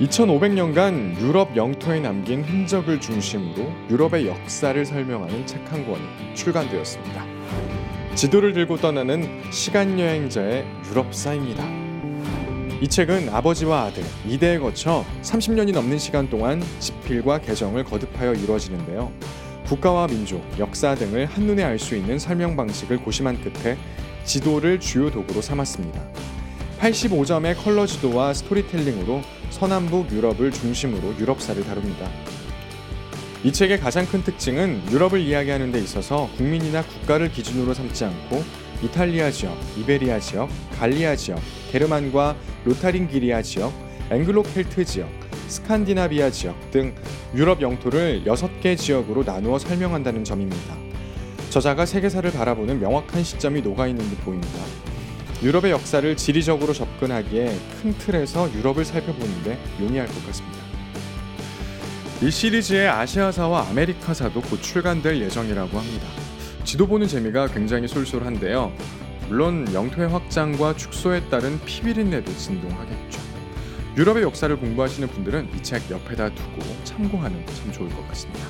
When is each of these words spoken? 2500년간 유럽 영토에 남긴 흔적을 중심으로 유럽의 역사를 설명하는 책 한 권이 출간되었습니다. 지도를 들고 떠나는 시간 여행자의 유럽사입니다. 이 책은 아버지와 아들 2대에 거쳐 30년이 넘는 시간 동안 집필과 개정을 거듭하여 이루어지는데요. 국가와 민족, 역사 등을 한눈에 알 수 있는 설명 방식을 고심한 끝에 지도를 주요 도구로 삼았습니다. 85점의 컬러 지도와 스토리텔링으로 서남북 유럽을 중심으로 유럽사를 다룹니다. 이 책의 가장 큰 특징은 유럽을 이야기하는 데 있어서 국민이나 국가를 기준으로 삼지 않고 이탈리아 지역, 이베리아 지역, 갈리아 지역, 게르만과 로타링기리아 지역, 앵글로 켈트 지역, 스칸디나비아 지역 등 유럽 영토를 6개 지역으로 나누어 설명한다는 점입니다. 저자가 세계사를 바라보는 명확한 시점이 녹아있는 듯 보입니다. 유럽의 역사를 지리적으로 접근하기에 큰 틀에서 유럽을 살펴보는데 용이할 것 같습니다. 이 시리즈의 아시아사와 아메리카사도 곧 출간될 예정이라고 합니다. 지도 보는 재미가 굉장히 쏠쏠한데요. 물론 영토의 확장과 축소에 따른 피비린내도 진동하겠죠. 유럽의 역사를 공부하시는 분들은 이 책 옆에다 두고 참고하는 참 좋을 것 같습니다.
2500년간 0.00 1.18
유럽 1.20 1.56
영토에 1.56 2.00
남긴 2.00 2.42
흔적을 2.44 3.00
중심으로 3.00 3.72
유럽의 3.90 4.26
역사를 4.26 4.84
설명하는 4.84 5.46
책 5.46 5.56
한 5.72 5.86
권이 5.86 6.34
출간되었습니다. 6.34 7.24
지도를 8.14 8.52
들고 8.52 8.76
떠나는 8.76 9.42
시간 9.50 9.98
여행자의 9.98 10.64
유럽사입니다. 10.90 11.64
이 12.80 12.86
책은 12.86 13.30
아버지와 13.30 13.84
아들 13.84 14.02
2대에 14.28 14.60
거쳐 14.60 15.04
30년이 15.22 15.72
넘는 15.72 15.98
시간 15.98 16.28
동안 16.28 16.62
집필과 16.78 17.40
개정을 17.40 17.84
거듭하여 17.84 18.34
이루어지는데요. 18.34 19.10
국가와 19.66 20.06
민족, 20.08 20.44
역사 20.58 20.94
등을 20.94 21.26
한눈에 21.26 21.64
알 21.64 21.78
수 21.78 21.96
있는 21.96 22.18
설명 22.18 22.54
방식을 22.54 22.98
고심한 22.98 23.40
끝에 23.40 23.78
지도를 24.24 24.78
주요 24.78 25.10
도구로 25.10 25.40
삼았습니다. 25.40 26.00
85점의 26.80 27.56
컬러 27.64 27.86
지도와 27.86 28.34
스토리텔링으로 28.34 29.22
서남북 29.50 30.10
유럽을 30.12 30.50
중심으로 30.52 31.18
유럽사를 31.18 31.62
다룹니다. 31.64 32.10
이 33.44 33.52
책의 33.52 33.80
가장 33.80 34.06
큰 34.06 34.22
특징은 34.22 34.82
유럽을 34.90 35.20
이야기하는 35.20 35.70
데 35.70 35.78
있어서 35.78 36.28
국민이나 36.36 36.82
국가를 36.82 37.30
기준으로 37.30 37.74
삼지 37.74 38.04
않고 38.04 38.42
이탈리아 38.82 39.30
지역, 39.30 39.56
이베리아 39.78 40.20
지역, 40.20 40.48
갈리아 40.78 41.16
지역, 41.16 41.40
게르만과 41.70 42.36
로타링기리아 42.64 43.42
지역, 43.42 43.72
앵글로 44.10 44.42
켈트 44.42 44.84
지역, 44.84 45.08
스칸디나비아 45.48 46.30
지역 46.30 46.70
등 46.70 46.94
유럽 47.34 47.60
영토를 47.60 48.24
6개 48.24 48.76
지역으로 48.76 49.22
나누어 49.24 49.58
설명한다는 49.58 50.24
점입니다. 50.24 50.74
저자가 51.50 51.86
세계사를 51.86 52.30
바라보는 52.32 52.80
명확한 52.80 53.22
시점이 53.24 53.62
녹아있는 53.62 54.10
듯 54.10 54.24
보입니다. 54.24 54.58
유럽의 55.42 55.70
역사를 55.70 56.16
지리적으로 56.16 56.72
접근하기에 56.72 57.58
큰 57.82 57.92
틀에서 57.98 58.52
유럽을 58.54 58.84
살펴보는데 58.84 59.58
용이할 59.80 60.06
것 60.06 60.26
같습니다. 60.26 60.58
이 62.22 62.30
시리즈의 62.30 62.88
아시아사와 62.88 63.68
아메리카사도 63.68 64.40
곧 64.40 64.62
출간될 64.62 65.20
예정이라고 65.20 65.78
합니다. 65.78 66.06
지도 66.64 66.86
보는 66.86 67.06
재미가 67.06 67.48
굉장히 67.48 67.86
쏠쏠한데요. 67.86 68.72
물론 69.28 69.66
영토의 69.74 70.08
확장과 70.08 70.76
축소에 70.76 71.28
따른 71.28 71.60
피비린내도 71.64 72.34
진동하겠죠. 72.36 73.20
유럽의 73.96 74.22
역사를 74.22 74.54
공부하시는 74.56 75.08
분들은 75.08 75.50
이 75.54 75.62
책 75.62 75.90
옆에다 75.90 76.30
두고 76.30 76.62
참고하는 76.84 77.44
참 77.46 77.72
좋을 77.72 77.88
것 77.90 78.06
같습니다. 78.08 78.40